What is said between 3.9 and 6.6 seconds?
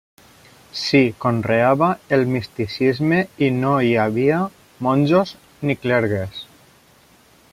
havia monjos ni clergues.